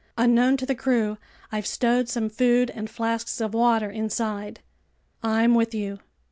[0.17, 1.19] Unknown to the crew,
[1.51, 4.59] I've stowed some food and flasks of water inside."
[5.21, 5.99] "I'm with you."